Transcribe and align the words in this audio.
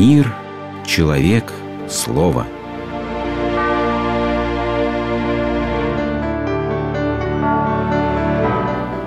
Мир, 0.00 0.32
человек, 0.86 1.52
слово. 1.86 2.46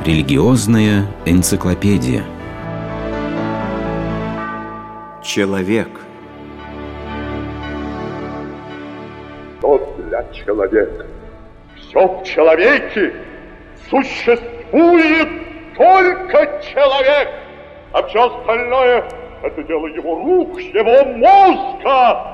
Религиозная 0.05 1.07
энциклопедия. 1.25 2.23
Человек. 5.23 5.89
Что 9.57 9.96
для 9.98 10.23
человека? 10.32 11.07
Все 11.75 12.07
в 12.07 12.23
человеке 12.23 13.16
существует 13.89 15.28
только 15.75 16.62
человек, 16.71 17.30
а 17.94 18.04
все 18.04 18.27
остальное– 18.27 19.09
это 19.43 19.61
дело 19.63 19.88
его 19.88 20.15
рук, 20.15 20.59
его 20.59 21.05
мозга. 21.17 22.27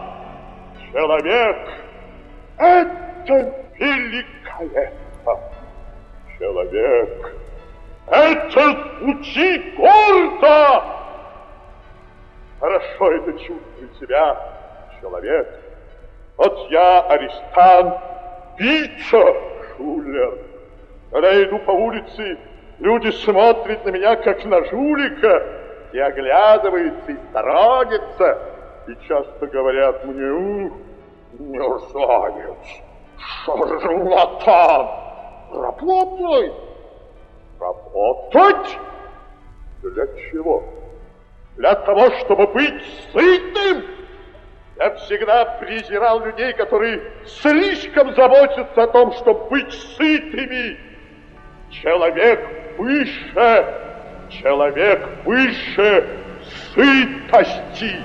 Человек– 0.92 1.58
это 2.58 3.54
великолепно. 3.80 5.40
Человек– 6.38 7.36
это 8.08 8.78
звучит 9.00 9.76
гордо. 9.76 10.84
Хорошо 12.60 13.12
это 13.12 13.32
чувствует 13.34 13.96
себя 14.00 14.38
человек. 15.02 15.48
Вот 16.38 16.70
я 16.70 17.02
арестант, 17.02 17.96
пицца, 18.58 19.34
шулер. 19.76 20.38
Когда 21.12 21.32
я 21.32 21.44
иду 21.46 21.58
по 21.60 21.72
улице, 21.72 22.38
люди 22.80 23.10
смотрят 23.12 23.84
на 23.86 23.90
меня, 23.90 24.16
как 24.18 24.44
на 24.46 24.64
жулика, 24.66 25.59
и 25.92 26.00
оглядываются, 26.00 27.12
и 27.12 27.18
сторонятся, 27.30 28.40
и 28.88 29.08
часто 29.08 29.48
говорят 29.48 30.06
мне, 30.06 30.32
ух, 30.32 30.74
мерзавец, 31.40 32.82
шарлатан, 33.46 34.88
работай, 35.52 36.54
работать? 37.60 38.78
Для 39.82 40.08
чего? 40.08 40.64
Для 41.56 41.76
того, 41.76 42.10
чтобы 42.20 42.48
быть 42.48 42.84
сытым? 43.12 43.84
Я 44.78 44.96
всегда 44.96 45.46
презирал 45.60 46.22
людей, 46.26 46.54
которые 46.54 47.02
слишком 47.26 48.16
заботятся 48.16 48.84
о 48.84 48.88
том, 48.88 49.12
чтобы 49.14 49.50
быть 49.50 49.74
сытыми. 49.74 50.78
Человек 51.70 52.78
выше, 52.78 53.89
человек 54.30 55.08
выше 55.26 56.08
сытости. 56.74 58.04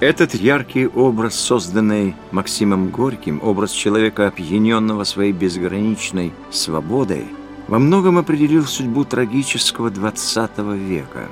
Этот 0.00 0.34
яркий 0.34 0.86
образ, 0.86 1.34
созданный 1.34 2.14
Максимом 2.30 2.88
Горьким, 2.88 3.38
образ 3.42 3.70
человека, 3.72 4.28
опьяненного 4.28 5.04
своей 5.04 5.32
безграничной 5.32 6.32
свободой, 6.50 7.26
во 7.68 7.78
многом 7.78 8.16
определил 8.16 8.64
судьбу 8.64 9.04
трагического 9.04 9.90
XX 9.90 10.76
века. 10.76 11.28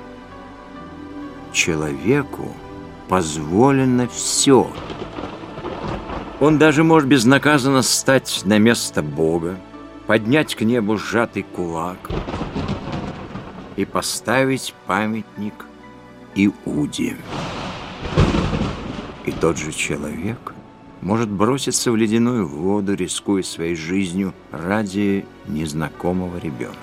Человеку 1.50 2.52
позволено 3.08 4.06
все. 4.06 4.70
Он 6.38 6.58
даже 6.58 6.84
может 6.84 7.08
безнаказанно 7.08 7.80
стать 7.80 8.42
на 8.44 8.58
место 8.58 9.02
Бога, 9.02 9.56
поднять 10.08 10.54
к 10.54 10.62
небу 10.62 10.96
сжатый 10.96 11.42
кулак 11.42 11.98
и 13.76 13.84
поставить 13.84 14.74
памятник 14.86 15.66
Иуде. 16.34 17.14
И 19.26 19.32
тот 19.32 19.58
же 19.58 19.70
человек 19.70 20.54
может 21.02 21.28
броситься 21.28 21.92
в 21.92 21.96
ледяную 21.96 22.48
воду, 22.48 22.94
рискуя 22.94 23.42
своей 23.42 23.76
жизнью 23.76 24.32
ради 24.50 25.26
незнакомого 25.46 26.38
ребенка. 26.38 26.78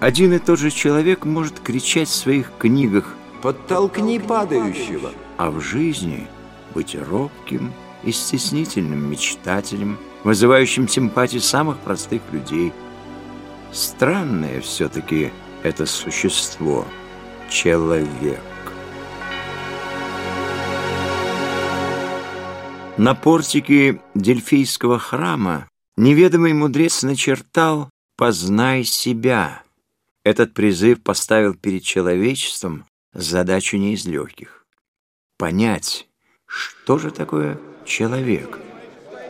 Один 0.00 0.32
и 0.32 0.40
тот 0.40 0.58
же 0.58 0.72
человек 0.72 1.24
может 1.24 1.60
кричать 1.60 2.08
в 2.08 2.14
своих 2.14 2.50
книгах 2.58 3.14
«Подтолкни 3.40 4.18
падающего!», 4.18 5.12
а 5.36 5.52
в 5.52 5.60
жизни 5.60 6.26
быть 6.74 6.96
робким 6.96 7.72
и 8.02 8.10
стеснительным 8.10 9.08
мечтателем, 9.08 9.96
вызывающим 10.24 10.88
симпатии 10.88 11.38
самых 11.38 11.78
простых 11.78 12.22
людей. 12.32 12.72
Странное 13.72 14.60
все-таки 14.60 15.30
это 15.62 15.86
существо– 15.86 16.86
человек. 17.50 18.40
На 22.96 23.14
портике 23.14 24.00
Дельфийского 24.14 24.98
храма 24.98 25.68
неведомый 25.96 26.52
мудрец 26.52 27.02
начертал 27.02 27.90
«Познай 28.16 28.84
себя». 28.84 29.62
Этот 30.24 30.52
призыв 30.52 31.02
поставил 31.02 31.54
перед 31.54 31.84
человечеством 31.84 32.86
задачу 33.12 33.76
не 33.76 33.94
из 33.94 34.04
легких. 34.04 34.66
Понять, 35.38 36.08
что 36.44 36.98
же 36.98 37.10
такое 37.10 37.60
человек. 37.84 38.58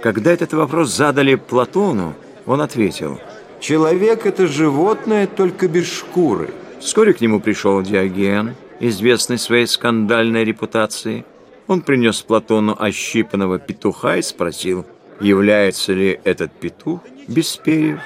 Когда 0.03 0.33
этот 0.33 0.53
вопрос 0.53 0.95
задали 0.95 1.35
Платону, 1.35 2.15
он 2.47 2.61
ответил 2.61 3.21
«Человек– 3.61 4.27
это 4.27 4.47
животное, 4.47 5.27
только 5.27 5.67
без 5.67 5.91
шкуры». 5.93 6.51
Вскоре 6.81 7.13
к 7.13 7.21
нему 7.21 7.41
пришел 7.41 7.83
Диоген, 7.83 8.55
известный 8.79 9.39
своей 9.39 9.67
скандальной 9.67 10.45
репутацией. 10.45 11.25
Он 11.67 11.81
принес 11.81 12.23
Платону 12.23 12.77
ощипанного 12.79 13.59
петуха 13.59 14.17
и 14.17 14.23
спросил, 14.23 14.87
является 15.21 15.93
ли 15.93 16.21
этот 16.23 16.53
петух 16.53 17.01
без 17.27 17.57
перьев 17.57 18.01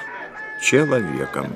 человеком. 0.61 1.47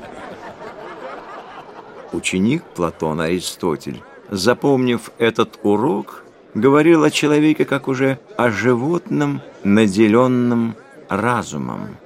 Ученик 2.13 2.63
Платона 2.75 3.25
Аристотель, 3.25 4.01
запомнив 4.29 5.11
этот 5.17 5.59
урок, 5.63 6.23
говорил 6.53 7.03
о 7.03 7.11
человеке 7.11 7.65
как 7.65 7.87
уже 7.87 8.19
о 8.37 8.49
животном, 8.49 9.41
наделенном 9.63 10.75
разумом. 11.09 11.97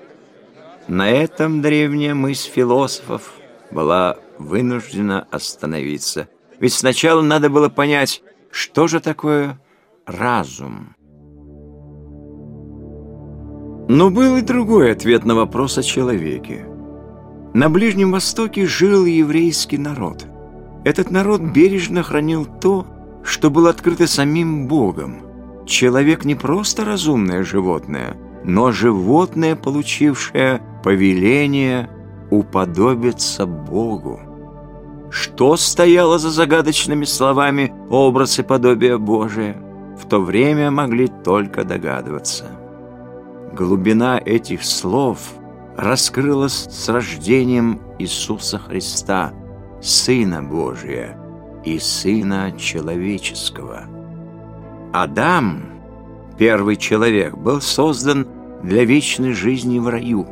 На 0.87 1.09
этом 1.09 1.61
древняя 1.61 2.13
мысль 2.13 2.49
философов 2.49 3.33
была 3.71 4.17
вынуждена 4.37 5.27
остановиться. 5.31 6.27
Ведь 6.59 6.73
сначала 6.73 7.21
надо 7.21 7.49
было 7.49 7.69
понять, 7.69 8.21
что 8.51 8.87
же 8.87 8.99
такое 8.99 9.59
разум. 10.05 10.95
Но 13.87 14.09
был 14.09 14.37
и 14.37 14.41
другой 14.41 14.91
ответ 14.91 15.25
на 15.25 15.35
вопрос 15.35 15.77
о 15.77 15.83
человеке. 15.83 16.65
На 17.53 17.69
Ближнем 17.69 18.11
Востоке 18.11 18.65
жил 18.65 19.05
еврейский 19.05 19.77
народ. 19.77 20.25
Этот 20.85 21.11
народ 21.11 21.41
бережно 21.41 22.01
хранил 22.01 22.45
то, 22.45 22.87
что 23.23 23.49
было 23.49 23.69
открыто 23.69 24.07
самим 24.07 24.67
Богом. 24.67 25.23
Человек 25.65 26.25
не 26.25 26.35
просто 26.35 26.85
разумное 26.85 27.43
животное, 27.43 28.17
но 28.43 28.71
животное, 28.71 29.55
получившее 29.55 30.61
повеление 30.83 31.89
уподобиться 32.29 33.45
Богу. 33.45 34.19
Что 35.09 35.57
стояло 35.57 36.17
за 36.17 36.29
загадочными 36.29 37.05
словами 37.05 37.73
«образ 37.89 38.39
и 38.39 38.43
подобие 38.43 38.97
Божие»? 38.97 39.57
в 40.01 40.07
то 40.07 40.19
время 40.19 40.71
могли 40.71 41.07
только 41.07 41.63
догадываться. 41.63 42.45
Глубина 43.53 44.19
этих 44.23 44.63
слов 44.63 45.19
раскрылась 45.77 46.67
с 46.69 46.89
рождением 46.89 47.81
Иисуса 47.99 48.57
Христа, 48.57 49.33
Сына 49.81 50.43
Божия 50.43 51.17
и 51.63 51.79
Сына 51.79 52.53
Человеческого. 52.57 53.85
Адам, 54.93 55.63
первый 56.37 56.75
человек, 56.75 57.37
был 57.37 57.61
создан 57.61 58.27
для 58.63 58.83
вечной 58.83 59.33
жизни 59.33 59.79
в 59.79 59.87
раю. 59.87 60.27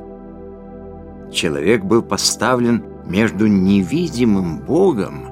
Человек 1.31 1.83
был 1.83 2.01
поставлен 2.01 2.83
между 3.05 3.47
невидимым 3.47 4.59
Богом 4.59 5.29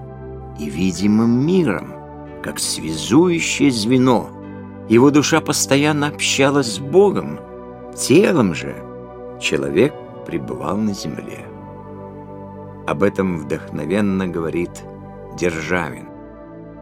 и 0.60 0.70
видимым 0.70 1.46
миром 1.46 1.94
как 2.44 2.60
связующее 2.60 3.72
звено. 3.72 4.30
Его 4.90 5.12
душа 5.12 5.42
постоянно 5.42 6.08
общалась 6.08 6.76
с 6.76 6.80
Богом, 6.80 7.40
телом 7.96 8.54
же 8.54 8.76
человек 9.42 9.94
пребывал 10.26 10.78
на 10.78 10.94
земле. 10.94 11.46
Об 12.86 13.04
этом 13.04 13.38
вдохновенно 13.38 14.28
говорит 14.28 14.86
Державин. 15.38 16.08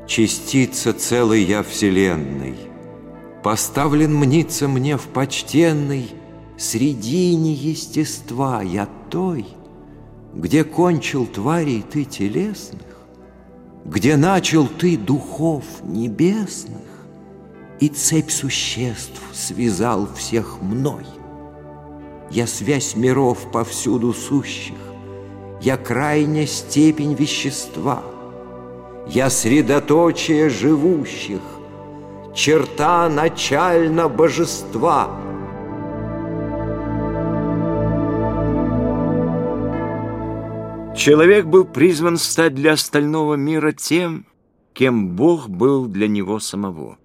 Частица 0.07 0.93
целой 0.93 1.43
я 1.43 1.61
вселенной, 1.61 2.55
Поставлен 3.43 4.15
мниться 4.15 4.67
мне 4.67 4.97
в 4.97 5.07
почтенной 5.07 6.09
Средине 6.57 7.53
естества 7.53 8.61
я 8.61 8.87
той, 9.09 9.45
Где 10.33 10.63
кончил 10.63 11.25
тварей 11.25 11.83
ты 11.83 12.05
телесных, 12.05 12.81
где 13.83 14.15
начал 14.15 14.67
ты 14.67 14.97
духов 14.97 15.65
небесных, 15.83 16.81
и 17.79 17.89
цепь 17.89 18.31
существ 18.31 19.21
связал 19.33 20.07
всех 20.15 20.61
мной. 20.61 21.05
Я 22.31 22.47
связь 22.47 22.95
миров 22.95 23.51
повсюду 23.51 24.13
сущих, 24.13 24.77
я 25.61 25.77
крайняя 25.77 26.47
степень 26.47 27.13
вещества, 27.13 28.01
я 29.07 29.29
средоточие 29.29 30.49
живущих, 30.49 31.41
черта 32.33 33.07
начально 33.09 34.09
божества. 34.09 35.21
Человек 40.95 41.45
был 41.45 41.65
призван 41.65 42.17
стать 42.17 42.55
для 42.55 42.73
остального 42.73 43.35
мира 43.35 43.73
тем, 43.73 44.25
кем 44.73 45.09
Бог 45.09 45.49
был 45.49 45.85
для 45.85 46.07
него 46.07 46.39
самого, 46.39 46.97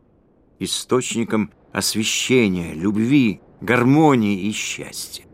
источником 0.58 1.50
освящения, 1.72 2.72
любви, 2.72 3.40
гармонии 3.60 4.42
и 4.42 4.52
счастья. 4.52 5.24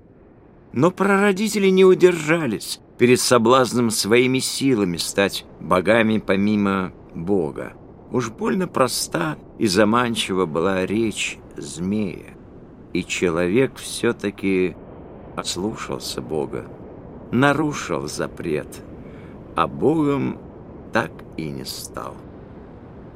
Но 0.72 0.90
прародители 0.90 1.68
не 1.68 1.84
удержались 1.84 2.80
перед 2.98 3.20
соблазном 3.20 3.90
своими 3.90 4.38
силами 4.38 4.96
стать 4.96 5.44
богами 5.60 6.19
помимо 6.19 6.93
Бога. 7.14 7.72
Уж 8.12 8.31
больно 8.31 8.69
проста 8.69 9.37
и 9.58 9.66
заманчива 9.66 10.46
была 10.46 10.87
речь 10.87 11.38
змея, 11.56 12.34
и 12.93 13.04
человек 13.04 13.76
все-таки 13.76 14.76
ослушался 15.34 16.22
Бога, 16.22 16.66
нарушил 17.32 18.06
запрет, 18.06 18.82
а 19.54 19.66
Богом 19.66 20.38
так 20.92 21.10
и 21.37 21.50
не 21.50 21.64
стал. 21.64 22.14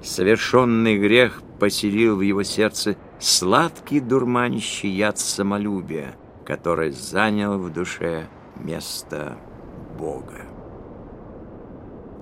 Совершенный 0.03 0.99
грех 0.99 1.43
поселил 1.59 2.17
в 2.17 2.21
его 2.23 2.43
сердце 2.43 2.97
сладкий 3.19 4.01
дурманящий 4.01 4.91
яд 4.91 5.19
самолюбия, 5.19 6.15
который 6.45 6.91
занял 6.91 7.59
в 7.59 7.71
душе 7.71 8.29
место 8.57 9.39
Бога. 9.99 10.47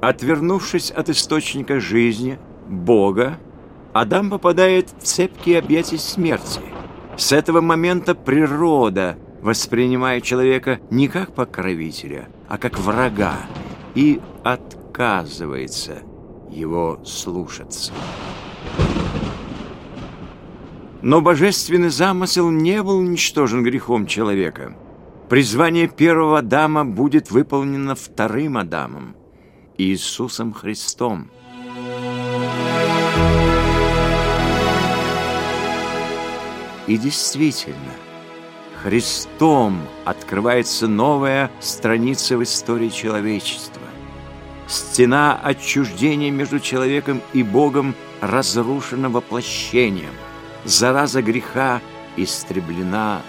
Отвернувшись 0.00 0.90
от 0.90 1.08
источника 1.08 1.80
жизни, 1.80 2.38
Бога, 2.68 3.38
Адам 3.92 4.30
попадает 4.30 4.90
в 4.90 5.02
цепкие 5.02 5.58
объятия 5.58 5.98
смерти. 5.98 6.60
С 7.16 7.32
этого 7.32 7.60
момента 7.60 8.14
природа 8.14 9.16
воспринимает 9.42 10.22
человека 10.22 10.78
не 10.90 11.08
как 11.08 11.34
покровителя, 11.34 12.28
а 12.48 12.58
как 12.58 12.78
врага 12.78 13.36
и 13.94 14.20
отказывается 14.44 15.98
его 16.50 17.00
слушаться. 17.04 17.92
Но 21.02 21.20
божественный 21.20 21.90
замысел 21.90 22.50
не 22.50 22.82
был 22.82 22.98
уничтожен 22.98 23.62
грехом 23.62 24.06
человека. 24.06 24.76
Призвание 25.28 25.88
первого 25.88 26.38
Адама 26.38 26.84
будет 26.84 27.30
выполнено 27.30 27.94
вторым 27.94 28.56
Адамом, 28.56 29.14
Иисусом 29.76 30.52
Христом– 30.52 31.30
И 36.88 36.96
действительно, 36.96 37.92
Христом 38.82 39.78
открывается 40.06 40.88
новая 40.88 41.50
страница 41.60 42.38
в 42.38 42.42
истории 42.42 42.88
человечества. 42.88 43.82
Стена 44.66 45.38
отчуждения 45.38 46.30
между 46.30 46.60
человеком 46.60 47.20
и 47.34 47.42
Богом 47.42 47.94
разрушена 48.22 49.10
воплощением. 49.10 50.14
Зараза 50.64 51.20
греха 51.20 51.82
истреблена 52.16 53.20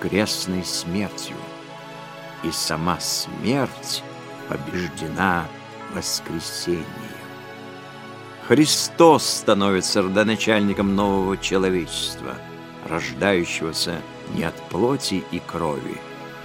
крестной 0.00 0.64
смертью. 0.64 1.34
И 2.44 2.50
сама 2.50 3.00
смерть 3.00 4.02
побеждена 4.48 5.46
воскресением. 5.94 6.86
Христос 8.46 9.26
становится 9.26 10.02
родоначальником 10.02 10.94
нового 10.94 11.36
человечества– 11.36 12.36
рождающегося 12.88 14.00
не 14.34 14.44
от 14.44 14.54
плоти 14.68 15.24
и 15.30 15.38
крови, 15.40 15.98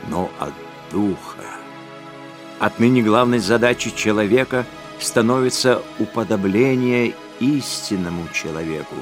но 0.10 0.30
от 0.40 0.54
духа. 0.92 1.44
Отныне 2.60 3.02
главной 3.02 3.40
задачей 3.40 3.94
человека 3.96 4.66
становится 5.00 5.82
уподобление 6.00 7.14
истинному 7.40 8.28
человеку, 8.30 8.96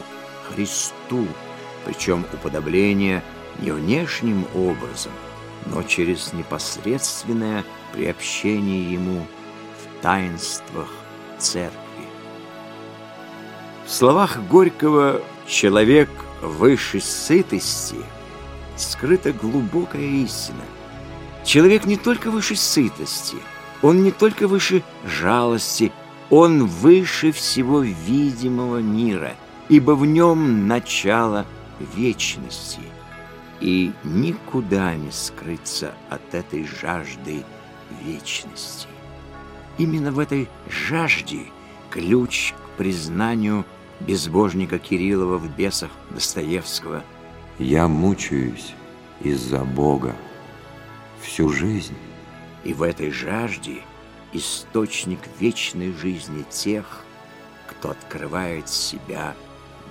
Христу, 0.49 1.27
причем 1.85 2.25
уподобление 2.33 3.23
не 3.59 3.71
внешним 3.71 4.45
образом, 4.55 5.11
но 5.65 5.83
через 5.83 6.33
непосредственное 6.33 7.63
приобщение 7.93 8.91
Ему 8.91 9.25
в 9.77 10.01
таинствах 10.01 10.87
Церкви. 11.37 11.79
В 13.85 13.91
словах 13.91 14.39
Горького 14.49 15.21
«человек– 15.47 16.09
высшей 16.41 17.01
сытости 17.01 17.97
скрыта 18.75 19.31
глубокая 19.33 20.01
истина. 20.01 20.63
Человек 21.43 21.85
не 21.85 21.97
только 21.97 22.31
выше 22.31 22.55
сытости, 22.55 23.37
он 23.81 24.03
не 24.03 24.11
только 24.11 24.47
выше 24.47 24.83
жалости, 25.05 25.91
он 26.29 26.65
выше 26.65 27.31
всего 27.31 27.81
видимого 27.81 28.77
мира, 28.77 29.35
ибо 29.69 29.91
в 29.91 30.05
нем 30.05 30.67
начало 30.67 31.45
вечности. 31.79 32.81
И 33.61 33.91
никуда 34.03 34.95
не 34.95 35.11
скрыться 35.11 35.93
от 36.09 36.33
этой 36.33 36.65
жажды 36.65 37.43
вечности. 38.03 38.87
Именно 39.77 40.11
в 40.11 40.19
этой 40.19 40.49
жажде 40.67 41.45
ключ 41.89 42.53
к 42.53 42.77
признанию 42.77 43.65
безбожника 43.99 44.79
Кириллова 44.79 45.37
в 45.37 45.55
«Бесах» 45.55 45.91
Достоевского. 46.09 47.03
Я 47.59 47.87
мучаюсь 47.87 48.73
из-за 49.21 49.63
Бога 49.63 50.15
всю 51.21 51.49
жизнь. 51.49 51.97
И 52.63 52.73
в 52.73 52.81
этой 52.81 53.11
жажде 53.11 53.81
источник 54.33 55.19
вечной 55.39 55.93
жизни 55.93 56.45
тех, 56.49 57.03
кто 57.67 57.91
открывает 57.91 58.69
себя 58.69 59.35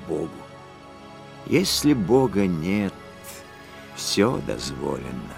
Богу. 0.09 0.31
Если 1.47 1.95
Бога 1.95 2.47
нет, 2.47 2.95
все 4.01 4.41
дозволено. 4.47 5.37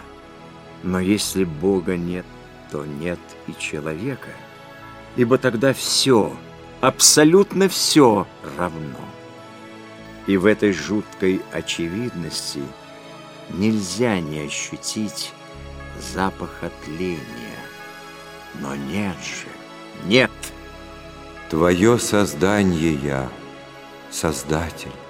Но 0.85 1.01
если 1.01 1.45
Бога 1.45 1.97
нет, 1.97 2.25
то 2.71 2.87
нет 2.87 3.19
и 3.49 3.55
человека. 3.59 4.31
Ибо 5.17 5.37
тогда 5.37 5.73
все– 5.73 6.33
абсолютно 6.81 7.69
все 7.69 8.27
равно. 8.57 9.01
И 10.27 10.37
в 10.37 10.47
этой 10.47 10.73
жуткой 10.73 11.43
очевидности 11.53 12.63
нельзя 13.51 14.21
не 14.21 14.41
ощутить 14.41 15.33
запах 16.15 16.63
тления. 16.85 17.19
Но 18.61 18.77
нет 18.77 19.17
же, 19.17 19.49
нет. 20.07 20.31
Твое 21.51 21.99
создание 21.99 22.95
я, 22.95 23.29
Создатель. 24.11 25.02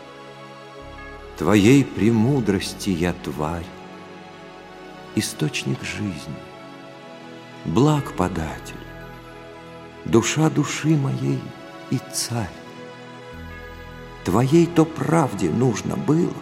Твоей 1.42 1.82
премудрости 1.82 2.90
я 2.90 3.12
тварь, 3.14 3.66
Источник 5.16 5.82
жизни, 5.82 6.36
благ 7.64 8.12
податель, 8.12 8.76
Душа 10.04 10.48
души 10.50 10.90
моей— 10.90 11.40
и 11.90 11.98
царь. 12.12 12.46
Твоей-то 14.22 14.84
правде 14.84 15.50
нужно 15.50 15.96
было, 15.96 16.32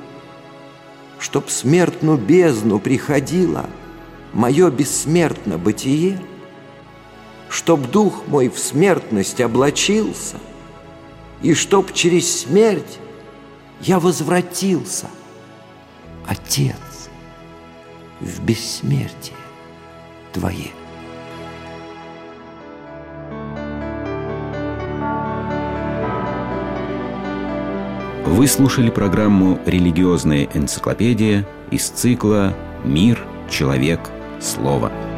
Чтоб 1.19 1.49
смертную 1.49 2.19
бездну 2.19 2.79
приходило 2.79 3.71
Мое 4.35 4.71
бессмертно 4.71 5.57
бытие, 5.57 6.21
Чтоб 7.49 7.81
дух 7.91 8.25
мой 8.27 8.51
в 8.51 8.59
смертность 8.59 9.41
облачился, 9.41 10.37
И 11.41 11.55
чтоб 11.55 11.91
через 11.95 12.43
смерть 12.43 12.99
я 13.81 13.99
возвратился, 13.99 15.07
Отец, 16.27 17.09
в 18.21 18.43
бессмертие 18.45 19.37
Твое. 20.33 20.71
Вы 28.27 28.47
слушали 28.47 28.91
программу 28.91 29.59
«Религиозная 29.67 30.49
энциклопедия» 30.55 31.47
из 31.71 31.89
цикла 31.89 32.55
«Мир, 32.85 33.19
человек, 33.51 34.01
слово». 34.41 35.10